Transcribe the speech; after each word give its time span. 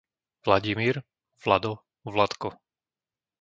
Vladimír, 0.45 0.95
Vlado, 1.45 1.73
Vladko 2.09 2.49